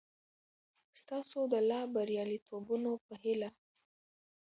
ستاسو 1.01 1.39
د 1.53 1.55
لا 1.69 1.81
بریالیتوبونو 1.93 2.91
په 3.05 3.13
هیله! 3.23 3.49